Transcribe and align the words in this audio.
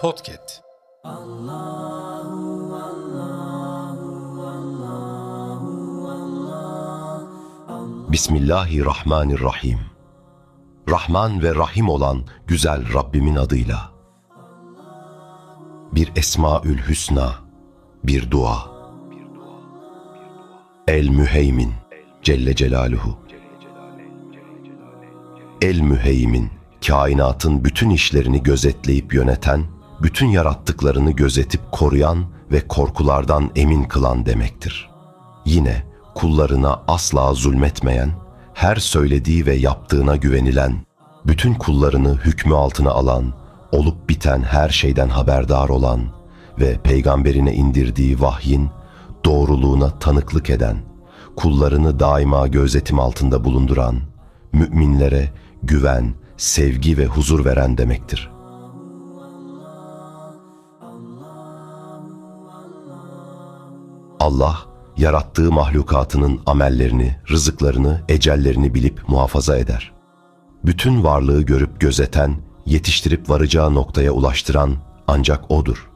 Podcast. 0.00 0.62
Bismillahirrahmanirrahim. 8.12 9.78
Rahman 10.88 11.42
ve 11.42 11.54
Rahim 11.54 11.88
olan 11.88 12.24
güzel 12.46 12.94
Rabbimin 12.94 13.36
adıyla. 13.36 13.92
Bir 15.92 16.12
Esmaül 16.16 16.78
Hüsna, 16.78 17.32
bir 18.04 18.30
dua. 18.30 18.58
El 20.88 21.08
Müheymin 21.08 21.72
Celle 22.22 22.54
Celaluhu. 22.54 23.18
El 25.62 25.80
Müheymin, 25.80 26.50
kainatın 26.86 27.64
bütün 27.64 27.90
işlerini 27.90 28.42
gözetleyip 28.42 29.14
yöneten, 29.14 29.75
bütün 30.02 30.26
yarattıklarını 30.26 31.10
gözetip 31.10 31.72
koruyan 31.72 32.24
ve 32.52 32.68
korkulardan 32.68 33.50
emin 33.56 33.84
kılan 33.84 34.26
demektir. 34.26 34.90
Yine 35.44 35.82
kullarına 36.14 36.82
asla 36.88 37.34
zulmetmeyen, 37.34 38.10
her 38.54 38.76
söylediği 38.76 39.46
ve 39.46 39.54
yaptığına 39.54 40.16
güvenilen, 40.16 40.86
bütün 41.26 41.54
kullarını 41.54 42.16
hükmü 42.16 42.54
altına 42.54 42.90
alan, 42.90 43.32
olup 43.72 44.08
biten 44.08 44.42
her 44.42 44.68
şeyden 44.68 45.08
haberdar 45.08 45.68
olan 45.68 46.00
ve 46.60 46.78
peygamberine 46.82 47.54
indirdiği 47.54 48.20
vahyin 48.20 48.70
doğruluğuna 49.24 49.98
tanıklık 49.98 50.50
eden, 50.50 50.76
kullarını 51.36 52.00
daima 52.00 52.46
gözetim 52.46 52.98
altında 52.98 53.44
bulunduran, 53.44 54.00
müminlere 54.52 55.32
güven, 55.62 56.14
sevgi 56.36 56.98
ve 56.98 57.06
huzur 57.06 57.44
veren 57.44 57.78
demektir. 57.78 58.35
Allah, 64.26 64.58
yarattığı 64.96 65.52
mahlukatının 65.52 66.40
amellerini, 66.46 67.16
rızıklarını, 67.30 68.02
ecellerini 68.08 68.74
bilip 68.74 69.08
muhafaza 69.08 69.58
eder. 69.58 69.92
Bütün 70.64 71.04
varlığı 71.04 71.42
görüp 71.42 71.80
gözeten, 71.80 72.36
yetiştirip 72.64 73.30
varacağı 73.30 73.74
noktaya 73.74 74.12
ulaştıran 74.12 74.74
ancak 75.06 75.50
O'dur. 75.50 75.90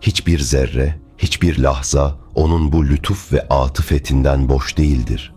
Hiçbir 0.00 0.38
zerre, 0.38 0.98
hiçbir 1.18 1.58
lahza 1.58 2.14
O'nun 2.34 2.72
bu 2.72 2.86
lütuf 2.86 3.32
ve 3.32 3.48
atıfetinden 3.48 4.48
boş 4.48 4.76
değildir. 4.76 5.34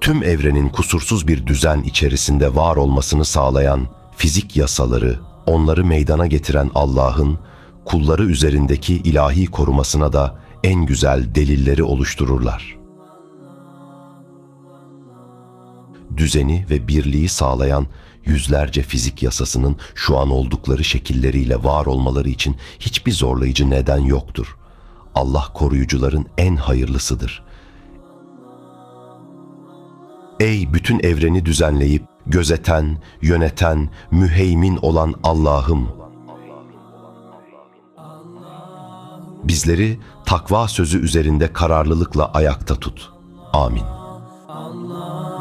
Tüm 0.00 0.22
evrenin 0.22 0.68
kusursuz 0.68 1.28
bir 1.28 1.46
düzen 1.46 1.82
içerisinde 1.82 2.56
var 2.56 2.76
olmasını 2.76 3.24
sağlayan 3.24 3.86
fizik 4.16 4.56
yasaları, 4.56 5.20
onları 5.46 5.84
meydana 5.84 6.26
getiren 6.26 6.70
Allah'ın 6.74 7.38
kulları 7.84 8.24
üzerindeki 8.24 8.94
ilahi 8.94 9.46
korumasına 9.46 10.12
da 10.12 10.43
en 10.64 10.86
güzel 10.86 11.34
delilleri 11.34 11.82
oluştururlar. 11.82 12.78
Düzeni 16.16 16.66
ve 16.70 16.88
birliği 16.88 17.28
sağlayan 17.28 17.86
yüzlerce 18.24 18.82
fizik 18.82 19.22
yasasının 19.22 19.76
şu 19.94 20.18
an 20.18 20.30
oldukları 20.30 20.84
şekilleriyle 20.84 21.64
var 21.64 21.86
olmaları 21.86 22.28
için 22.28 22.56
hiçbir 22.80 23.12
zorlayıcı 23.12 23.70
neden 23.70 23.98
yoktur. 23.98 24.56
Allah 25.14 25.44
koruyucuların 25.54 26.26
en 26.38 26.56
hayırlısıdır. 26.56 27.44
Ey 30.40 30.72
bütün 30.72 30.98
evreni 30.98 31.46
düzenleyip 31.46 32.02
gözeten, 32.26 32.98
yöneten, 33.22 33.88
müheymin 34.10 34.76
olan 34.82 35.14
Allah'ım! 35.22 36.03
Bizleri 39.44 39.98
takva 40.24 40.68
sözü 40.68 40.98
üzerinde 40.98 41.52
kararlılıkla 41.52 42.30
ayakta 42.32 42.74
tut. 42.74 43.10
Amin. 43.52 43.84
Allah. 44.48 45.33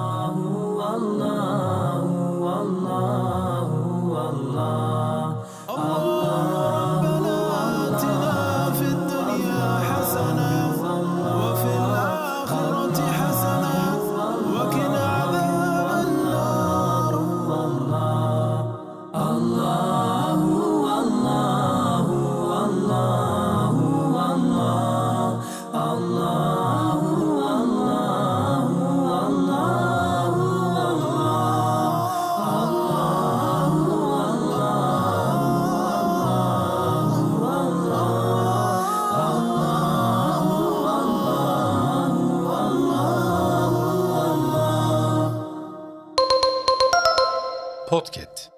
Podcast. 47.94 48.53